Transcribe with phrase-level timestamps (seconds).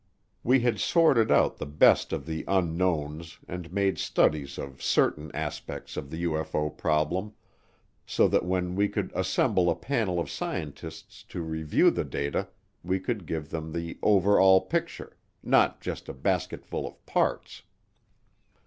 [0.43, 5.95] We had sorted out the best of the "Unknowns" and made studies of certain aspects
[5.95, 7.33] of the UFO problem,
[8.03, 12.47] so that when we could assemble a panel of scientists to review the data
[12.83, 17.61] we could give them the over all picture, not just a basketful of parts.